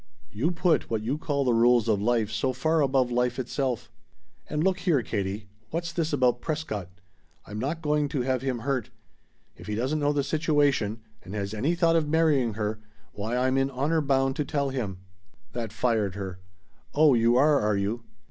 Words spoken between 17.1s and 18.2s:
you are, are you?